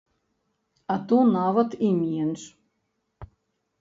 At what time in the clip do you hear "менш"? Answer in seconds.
2.01-2.41